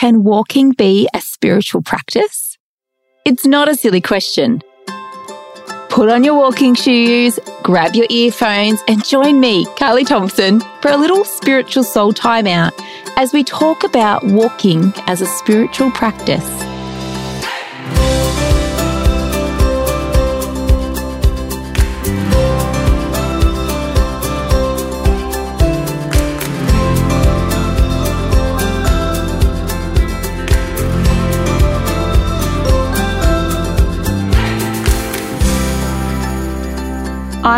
[0.00, 2.56] Can walking be a spiritual practice?
[3.26, 4.62] It's not a silly question.
[5.90, 10.96] Put on your walking shoes, grab your earphones, and join me, Carly Thomson, for a
[10.96, 12.72] little spiritual soul timeout
[13.18, 16.69] as we talk about walking as a spiritual practice.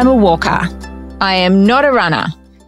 [0.03, 0.59] I'm a walker.
[1.21, 2.27] I am not a runner.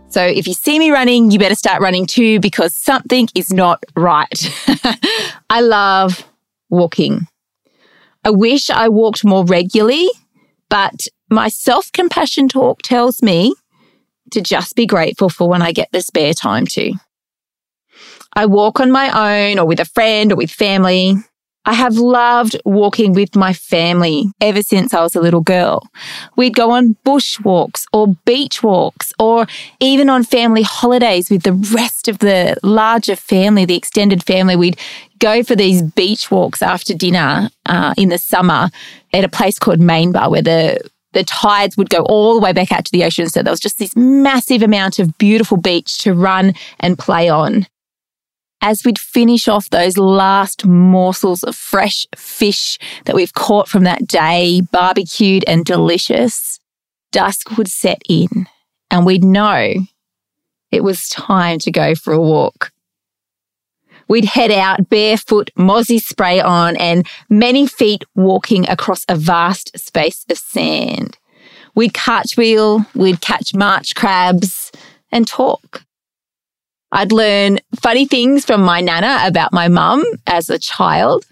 [0.08, 3.82] So if you see me running, you better start running too because something is not
[3.96, 4.68] right.
[5.50, 6.24] I love
[6.70, 7.26] walking.
[8.22, 10.08] I wish I walked more regularly,
[10.68, 13.52] but my self compassion talk tells me
[14.30, 16.92] to just be grateful for when I get the spare time to.
[18.34, 21.16] I walk on my own or with a friend or with family.
[21.66, 25.88] I have loved walking with my family ever since I was a little girl.
[26.36, 29.46] We'd go on bush walks or beach walks or
[29.80, 34.56] even on family holidays with the rest of the larger family, the extended family.
[34.56, 34.78] We'd
[35.18, 38.68] go for these beach walks after dinner uh, in the summer
[39.12, 42.72] at a place called Bar, where the the tides would go all the way back
[42.72, 43.28] out to the ocean.
[43.28, 47.66] So there was just this massive amount of beautiful beach to run and play on
[48.64, 54.06] as we'd finish off those last morsels of fresh fish that we've caught from that
[54.06, 56.58] day, barbecued and delicious,
[57.12, 58.48] dusk would set in
[58.90, 59.74] and we'd know
[60.72, 62.72] it was time to go for a walk.
[64.08, 70.24] We'd head out barefoot, mozzie spray on, and many feet walking across a vast space
[70.30, 71.18] of sand.
[71.74, 74.72] We'd cartwheel, we'd catch march crabs
[75.12, 75.83] and talk.
[76.94, 81.26] I'd learn funny things from my nana about my mum as a child.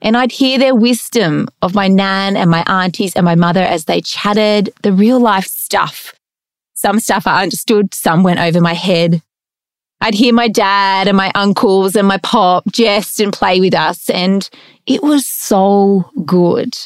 [0.00, 3.84] And I'd hear their wisdom of my nan and my aunties and my mother as
[3.84, 6.14] they chatted the real life stuff.
[6.74, 9.20] Some stuff I understood, some went over my head.
[10.00, 14.08] I'd hear my dad and my uncles and my pop jest and play with us,
[14.08, 14.48] and
[14.86, 16.78] it was so good.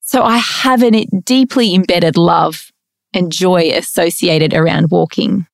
[0.00, 2.70] So I have a deeply embedded love
[3.14, 5.46] and joy associated around walking.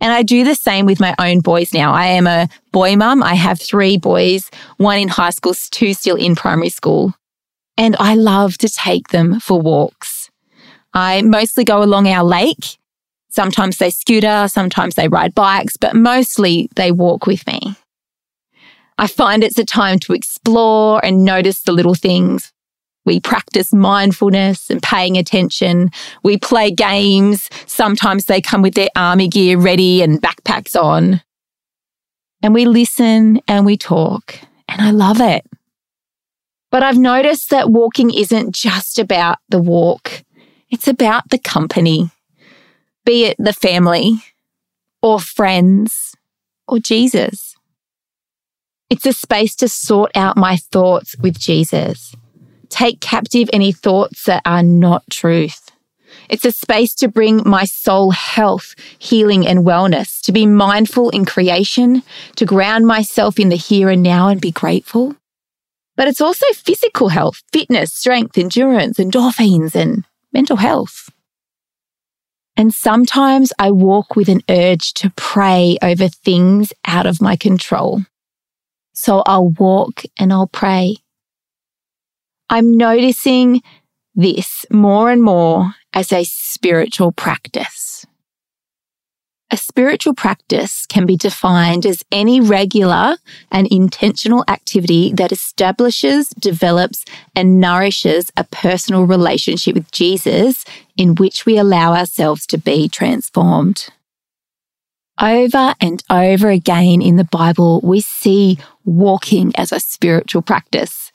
[0.00, 1.92] And I do the same with my own boys now.
[1.92, 3.22] I am a boy mum.
[3.22, 7.14] I have three boys, one in high school, two still in primary school.
[7.78, 10.30] And I love to take them for walks.
[10.92, 12.78] I mostly go along our lake.
[13.28, 17.76] Sometimes they scooter, sometimes they ride bikes, but mostly they walk with me.
[18.98, 22.52] I find it's a time to explore and notice the little things
[23.06, 25.90] we practice mindfulness and paying attention.
[26.24, 27.48] We play games.
[27.64, 31.22] Sometimes they come with their army gear ready and backpacks on.
[32.42, 34.40] And we listen and we talk.
[34.68, 35.46] And I love it.
[36.72, 40.24] But I've noticed that walking isn't just about the walk,
[40.68, 42.10] it's about the company,
[43.04, 44.20] be it the family
[45.00, 46.16] or friends
[46.66, 47.54] or Jesus.
[48.90, 52.14] It's a space to sort out my thoughts with Jesus
[52.76, 55.70] take captive any thoughts that are not truth.
[56.28, 61.24] It's a space to bring my soul health, healing, and wellness, to be mindful in
[61.24, 62.02] creation,
[62.36, 65.14] to ground myself in the here and now and be grateful.
[65.96, 71.08] But it's also physical health, fitness, strength, endurance, endorphins, and mental health.
[72.58, 78.02] And sometimes I walk with an urge to pray over things out of my control.
[78.92, 80.96] So I'll walk and I'll pray.
[82.48, 83.62] I'm noticing
[84.14, 88.06] this more and more as a spiritual practice.
[89.50, 93.16] A spiritual practice can be defined as any regular
[93.52, 100.64] and intentional activity that establishes, develops, and nourishes a personal relationship with Jesus
[100.96, 103.88] in which we allow ourselves to be transformed.
[105.20, 111.10] Over and over again in the Bible, we see walking as a spiritual practice.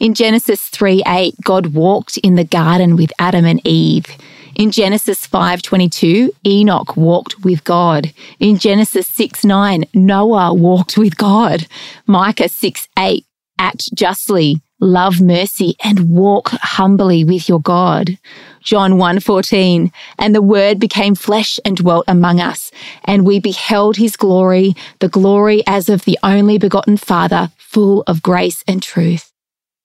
[0.00, 4.06] In Genesis 3 8, God walked in the garden with Adam and Eve.
[4.54, 8.10] In Genesis 5:22, Enoch walked with God.
[8.38, 11.66] In Genesis 6:9, Noah walked with God.
[12.06, 13.26] Micah 6:8,
[13.58, 18.16] act justly, love mercy and walk humbly with your God.
[18.62, 22.70] John 1:14 and the word became flesh and dwelt among us
[23.04, 28.22] and we beheld his glory the glory as of the only begotten father full of
[28.22, 29.29] grace and truth.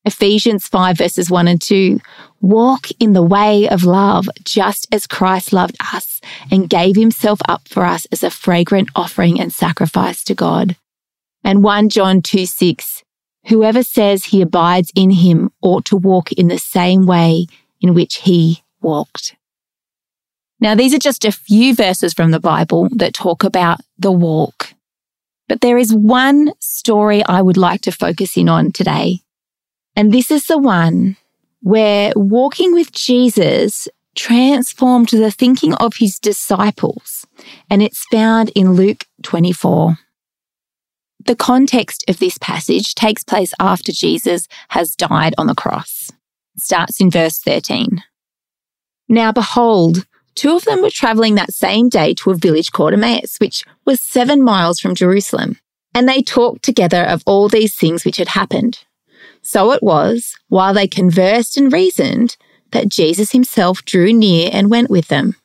[0.05, 1.99] Ephesians 5 verses 1 and 2
[2.41, 6.21] walk in the way of love just as Christ loved us
[6.51, 10.75] and gave himself up for us as a fragrant offering and sacrifice to God.
[11.43, 13.03] And 1 John 2 6,
[13.47, 17.47] whoever says he abides in him ought to walk in the same way
[17.81, 19.35] in which he walked.
[20.59, 24.73] Now, these are just a few verses from the Bible that talk about the walk.
[25.47, 29.19] But there is one story I would like to focus in on today.
[29.95, 31.17] And this is the one
[31.61, 37.25] where walking with Jesus transformed the thinking of his disciples.
[37.69, 39.97] And it's found in Luke 24.
[41.25, 46.11] The context of this passage takes place after Jesus has died on the cross.
[46.55, 48.03] It starts in verse 13.
[49.09, 50.05] Now behold,
[50.35, 54.01] two of them were traveling that same day to a village called Emmaus, which was
[54.01, 55.57] seven miles from Jerusalem.
[55.93, 58.79] And they talked together of all these things which had happened.
[59.45, 62.35] So it was, while they conversed and reasoned,
[62.71, 65.35] that Jesus himself drew near and went with them.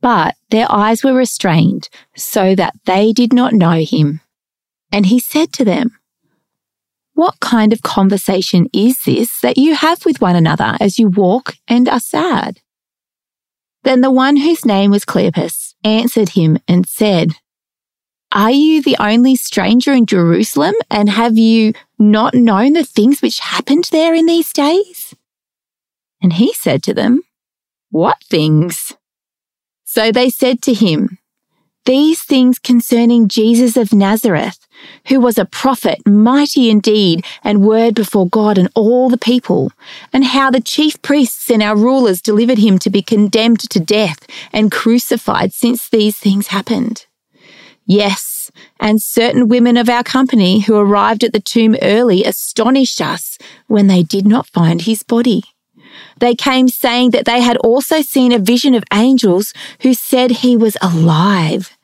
[0.00, 4.20] But their eyes were restrained, so that they did not know him.
[4.90, 5.96] And he said to them,
[7.14, 11.54] What kind of conversation is this that you have with one another as you walk
[11.68, 12.60] and are sad?
[13.84, 17.36] Then the one whose name was Cleopas answered him and said,
[18.32, 23.40] Are you the only stranger in Jerusalem, and have you not known the things which
[23.40, 25.14] happened there in these days?
[26.20, 27.22] And he said to them,
[27.90, 28.94] What things?
[29.84, 31.18] So they said to him,
[31.86, 34.58] These things concerning Jesus of Nazareth,
[35.06, 39.72] who was a prophet, mighty in deed and word before God and all the people,
[40.12, 44.26] and how the chief priests and our rulers delivered him to be condemned to death
[44.52, 47.06] and crucified since these things happened.
[47.90, 53.38] Yes, and certain women of our company who arrived at the tomb early astonished us
[53.66, 55.42] when they did not find his body.
[56.18, 60.54] They came saying that they had also seen a vision of angels who said he
[60.54, 61.78] was alive.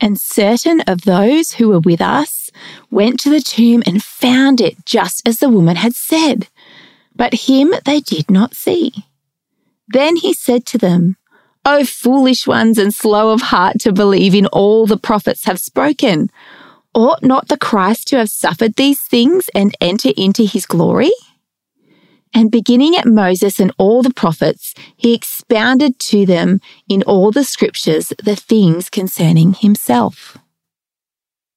[0.00, 2.52] And certain of those who were with us
[2.88, 6.46] went to the tomb and found it just as the woman had said.
[7.16, 8.92] But him they did not see.
[9.88, 11.16] Then he said to them,
[11.64, 16.30] O foolish ones and slow of heart to believe in all the prophets have spoken.
[16.94, 21.12] Ought not the Christ to have suffered these things and enter into his glory?
[22.32, 27.44] And beginning at Moses and all the prophets, he expounded to them in all the
[27.44, 30.38] scriptures the things concerning himself.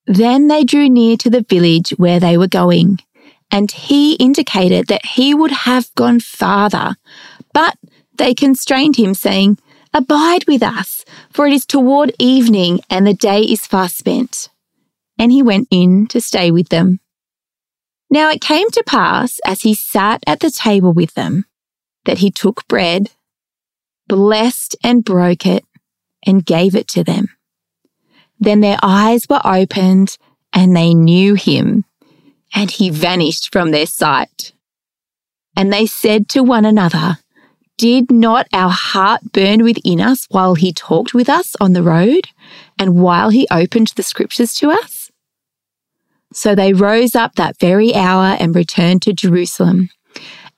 [0.05, 2.99] Then they drew near to the village where they were going,
[3.51, 6.95] and he indicated that he would have gone farther,
[7.53, 7.77] but
[8.17, 9.57] they constrained him, saying,
[9.93, 14.49] Abide with us, for it is toward evening, and the day is far spent.
[15.19, 16.99] And he went in to stay with them.
[18.09, 21.45] Now it came to pass, as he sat at the table with them,
[22.05, 23.11] that he took bread,
[24.07, 25.63] blessed and broke it,
[26.25, 27.27] and gave it to them.
[28.39, 30.17] Then their eyes were opened,
[30.51, 31.85] and they knew him,
[32.53, 34.53] and he vanished from their sight.
[35.55, 37.19] And they said to one another,
[37.77, 42.29] Did not our heart burn within us while he talked with us on the road,
[42.77, 45.11] and while he opened the scriptures to us?
[46.31, 49.89] So they rose up that very hour and returned to Jerusalem,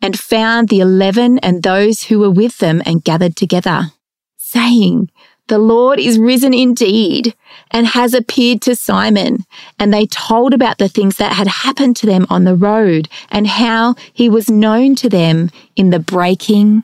[0.02, 3.92] and found the eleven and those who were with them and gathered together,
[4.38, 5.10] saying,
[5.48, 7.34] The Lord is risen indeed
[7.72, 9.46] and has appeared to Simon.
[9.80, 13.48] And they told about the things that had happened to them on the road and
[13.48, 16.84] how he was known to them in the breaking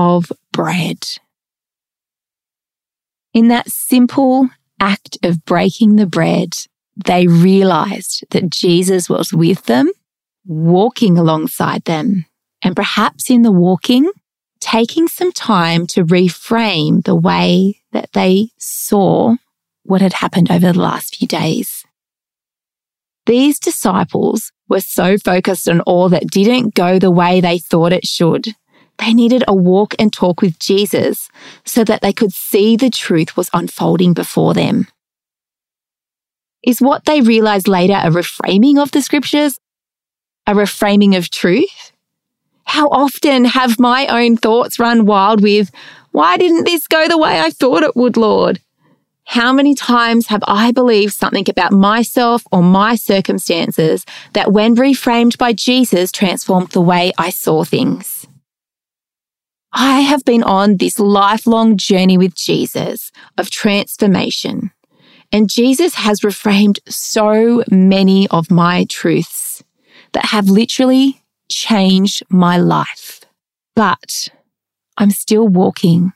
[0.00, 0.98] of bread.
[3.34, 4.48] In that simple
[4.80, 6.54] act of breaking the bread,
[6.96, 9.90] they realized that Jesus was with them,
[10.46, 12.24] walking alongside them,
[12.62, 14.10] and perhaps in the walking,
[14.60, 19.36] taking some time to reframe the way that they saw
[19.82, 21.84] what had happened over the last few days.
[23.26, 28.06] These disciples were so focused on all that didn't go the way they thought it
[28.06, 28.48] should.
[29.00, 31.30] They needed a walk and talk with Jesus
[31.64, 34.88] so that they could see the truth was unfolding before them.
[36.62, 39.58] Is what they realized later a reframing of the scriptures?
[40.46, 41.92] A reframing of truth?
[42.64, 45.70] How often have my own thoughts run wild with,
[46.12, 48.60] why didn't this go the way I thought it would, Lord?
[49.24, 54.04] How many times have I believed something about myself or my circumstances
[54.34, 58.19] that, when reframed by Jesus, transformed the way I saw things?
[59.72, 64.72] I have been on this lifelong journey with Jesus of transformation.
[65.32, 69.62] And Jesus has reframed so many of my truths
[70.12, 73.20] that have literally changed my life.
[73.76, 74.28] But
[74.98, 76.12] I'm still walking.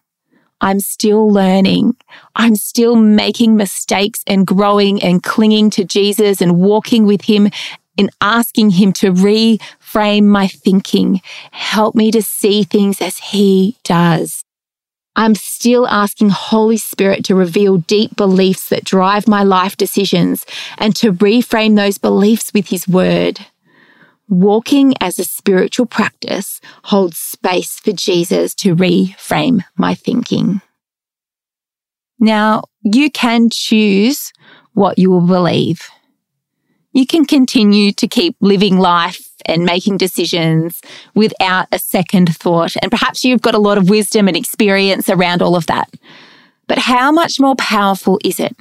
[0.60, 1.96] I'm still learning.
[2.34, 7.50] I'm still making mistakes and growing and clinging to Jesus and walking with him
[7.96, 9.12] and asking him to
[9.94, 11.20] reframe my thinking.
[11.52, 14.44] Help me to see things as he does.
[15.16, 20.44] I'm still asking Holy Spirit to reveal deep beliefs that drive my life decisions
[20.76, 23.46] and to reframe those beliefs with His Word.
[24.28, 30.60] Walking as a spiritual practice holds space for Jesus to reframe my thinking.
[32.18, 34.32] Now, you can choose
[34.72, 35.88] what you will believe.
[36.92, 40.80] You can continue to keep living life and making decisions
[41.14, 42.74] without a second thought.
[42.82, 45.90] And perhaps you've got a lot of wisdom and experience around all of that.
[46.66, 48.56] But how much more powerful is it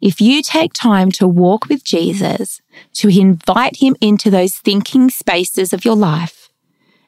[0.00, 2.60] if you take time to walk with Jesus,
[2.94, 6.50] to invite him into those thinking spaces of your life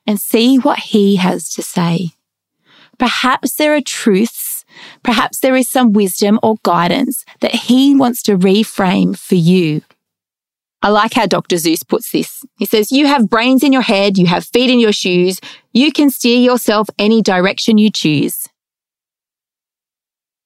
[0.07, 2.11] and see what he has to say?
[2.99, 4.65] Perhaps there are truths,
[5.03, 9.83] perhaps there is some wisdom or guidance that he wants to reframe for you
[10.83, 11.57] I like how Dr.
[11.57, 12.45] Seuss puts this.
[12.59, 15.41] He says, You have brains in your head, you have feet in your shoes,
[15.73, 18.47] you can steer yourself any direction you choose.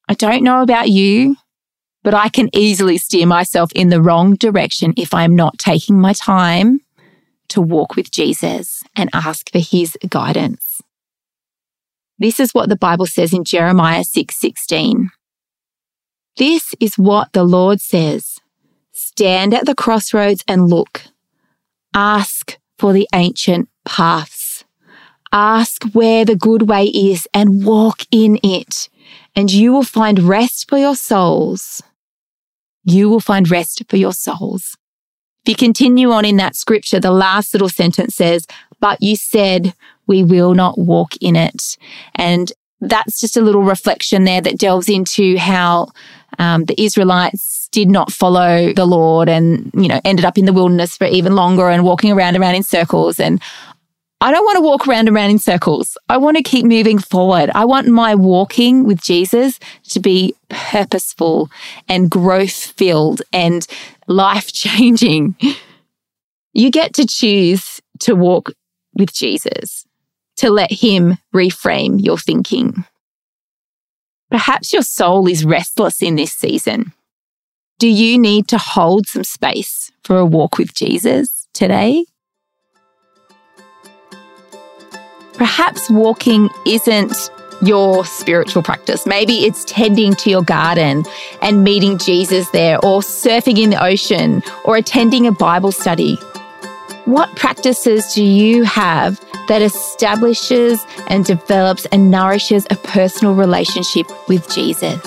[0.09, 1.37] I don't know about you,
[2.03, 6.13] but I can easily steer myself in the wrong direction if I'm not taking my
[6.13, 6.81] time
[7.51, 10.81] to walk with Jesus and ask for his guidance.
[12.19, 15.11] This is what the Bible says in Jeremiah 6:16.
[16.37, 18.40] this is what the Lord says.
[19.01, 21.03] Stand at the crossroads and look.
[21.95, 24.65] Ask for the ancient paths.
[25.33, 28.89] Ask where the good way is and walk in it,
[29.35, 31.83] and you will find rest for your souls.
[32.85, 34.77] You will find rest for your souls.
[35.45, 38.47] If you continue on in that scripture, the last little sentence says,
[38.81, 39.75] But you said,
[40.07, 41.79] we will not walk in it.
[42.17, 45.89] And that's just a little reflection there that delves into how
[46.39, 50.53] um, the Israelites did not follow the Lord and, you know, ended up in the
[50.53, 53.21] wilderness for even longer and walking around around in circles.
[53.21, 53.41] And
[54.23, 55.97] I don't want to walk around around in circles.
[56.09, 57.51] I want to keep moving forward.
[57.55, 59.59] I want my walking with Jesus
[59.91, 61.51] to be purposeful
[61.89, 63.67] and growth filled and
[64.09, 65.37] life changing.
[66.53, 68.51] You get to choose to walk
[68.95, 69.87] with Jesus,
[70.37, 72.85] to let him reframe your thinking.
[74.31, 76.93] Perhaps your soul is restless in this season.
[77.81, 82.05] Do you need to hold some space for a walk with Jesus today?
[85.35, 87.31] Perhaps walking isn't
[87.63, 89.07] your spiritual practice.
[89.07, 91.05] Maybe it's tending to your garden
[91.43, 96.19] and meeting Jesus there, or surfing in the ocean, or attending a Bible study.
[97.05, 104.49] What practices do you have that establishes and develops and nourishes a personal relationship with
[104.49, 105.01] Jesus.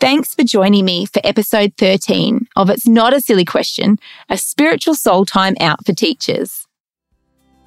[0.00, 3.98] Thanks for joining me for episode 13 of It's Not a Silly Question,
[4.30, 6.66] a spiritual soul time out for teachers.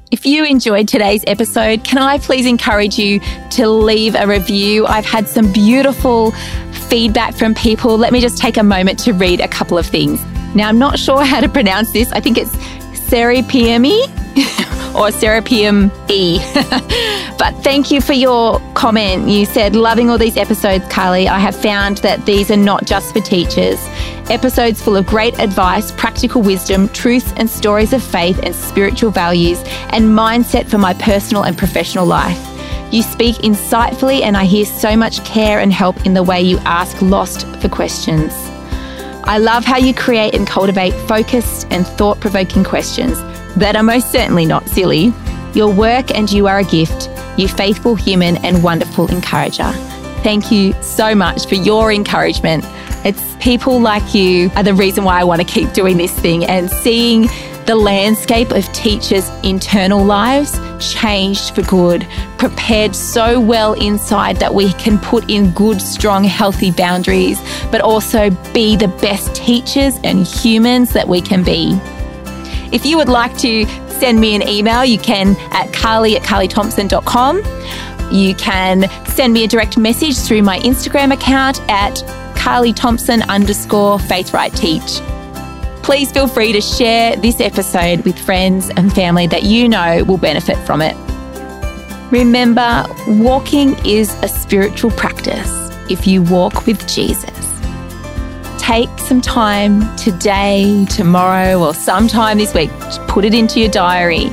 [0.09, 3.19] If you enjoyed today's episode, can I please encourage you
[3.51, 4.87] to leave a review?
[4.87, 6.31] I've had some beautiful
[6.89, 7.99] feedback from people.
[7.99, 10.19] Let me just take a moment to read a couple of things.
[10.55, 12.11] Now, I'm not sure how to pronounce this.
[12.13, 12.55] I think it's
[13.09, 14.07] Serapiumi
[14.95, 16.39] or Serapium E.
[17.37, 19.27] but thank you for your comment.
[19.27, 21.27] You said, loving all these episodes, Carly.
[21.27, 23.77] I have found that these are not just for teachers.
[24.29, 29.61] Episodes full of great advice, practical wisdom, truths and stories of faith and spiritual values,
[29.89, 32.39] and mindset for my personal and professional life.
[32.93, 36.59] You speak insightfully, and I hear so much care and help in the way you
[36.59, 38.44] ask lost for questions.
[39.27, 43.19] I love how you create and cultivate focused and thought provoking questions
[43.55, 45.11] that are most certainly not silly.
[45.55, 49.71] Your work and you are a gift, you faithful human and wonderful encourager.
[50.21, 52.65] Thank you so much for your encouragement.
[53.03, 56.45] It's people like you are the reason why I want to keep doing this thing
[56.45, 57.27] and seeing
[57.65, 62.07] the landscape of teachers' internal lives changed for good,
[62.37, 67.39] prepared so well inside that we can put in good, strong, healthy boundaries,
[67.71, 71.79] but also be the best teachers and humans that we can be.
[72.71, 77.37] If you would like to send me an email, you can at carly at carlythomson.com.
[78.11, 81.95] You can send me a direct message through my Instagram account at
[82.35, 85.01] carlythomson underscore Faith Teach.
[85.85, 90.17] Please feel free to share this episode with friends and family that you know will
[90.17, 90.97] benefit from it.
[92.11, 95.47] Remember, walking is a spiritual practice
[95.87, 97.61] if you walk with Jesus.
[98.57, 102.71] Take some time today, tomorrow, or sometime this week,
[103.07, 104.29] put it into your diary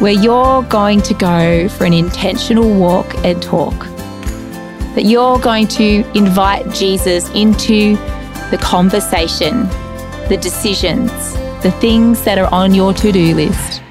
[0.00, 3.78] where you're going to go for an intentional walk and talk.
[4.94, 7.96] That you're going to invite Jesus into
[8.50, 9.68] the conversation,
[10.28, 11.10] the decisions,
[11.62, 13.82] the things that are on your to do list.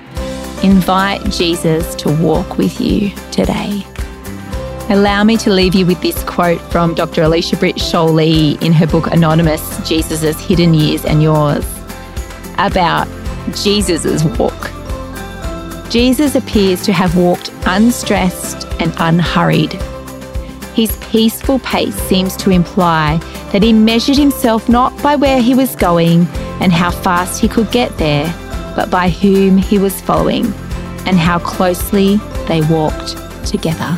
[0.64, 3.84] Invite Jesus to walk with you today.
[4.90, 7.24] Allow me to leave you with this quote from Dr.
[7.24, 11.66] Alicia Britt Chole in her book Anonymous Jesus' Hidden Years and Yours
[12.58, 13.08] about
[13.56, 14.72] Jesus' walk.
[15.90, 19.74] Jesus appears to have walked unstressed and unhurried.
[20.74, 23.20] His peaceful pace seems to imply
[23.52, 26.28] that he measured himself not by where he was going
[26.62, 28.26] and how fast he could get there,
[28.76, 30.46] but by whom he was following
[31.06, 33.98] and how closely they walked together.